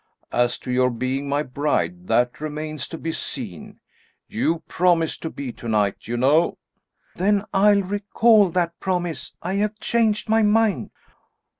[0.31, 3.79] As to your being my bride, that remains to be seen.
[4.27, 6.57] You promised to be tonight, you know!"
[7.15, 9.33] "Then I'll recall that promise.
[9.43, 10.89] I have changed my mind."